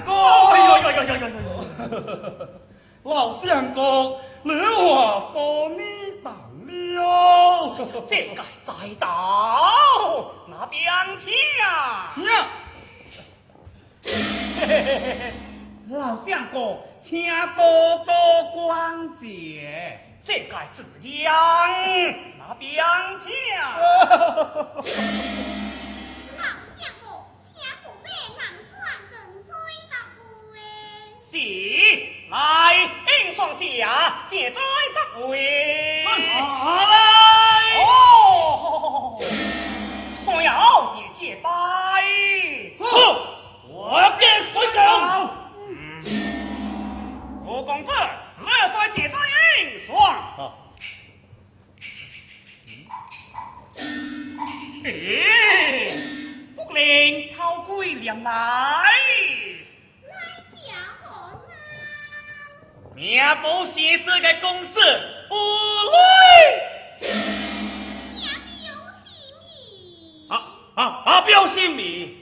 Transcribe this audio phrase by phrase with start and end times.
[0.00, 2.48] 哎呦呦呦呦呦！
[3.04, 5.40] 老相公，你我把
[5.76, 5.82] 你
[6.22, 6.30] 打
[6.96, 8.30] 了，这届
[8.64, 8.70] 再
[9.00, 9.04] 到
[10.46, 10.80] 拿兵
[11.18, 11.32] 器！
[15.90, 18.12] 老相公，请多多
[18.54, 19.20] 关照，
[20.22, 21.12] 这届子将
[22.38, 22.70] 拿兵
[23.18, 23.24] 器！
[31.32, 32.74] 喜来
[33.24, 34.60] 应霜甲接在
[34.94, 36.12] 得归来
[37.86, 37.86] 哦
[40.54, 40.91] 好
[71.82, 72.21] duty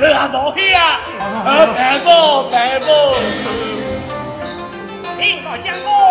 [0.00, 0.98] 你阿无去啊！
[1.18, 1.66] 阿爸
[2.00, 2.56] 母，爸，
[5.18, 6.09] 听我讲我。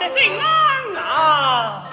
[0.00, 1.84] 这是狼啊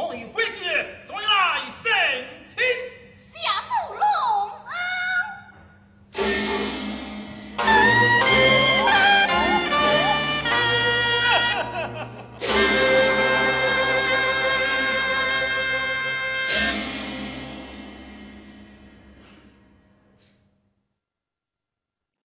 [0.00, 0.69] Holy Witness!